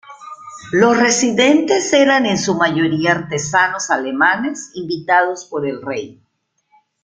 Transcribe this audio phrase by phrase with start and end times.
[0.71, 6.19] Los residentes eran en su mayoría artesanos alemanes invitados por el rey.